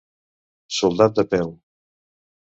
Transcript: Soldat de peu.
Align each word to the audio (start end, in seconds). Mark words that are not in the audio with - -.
Soldat 0.77 1.19
de 1.19 1.25
peu. 1.33 1.51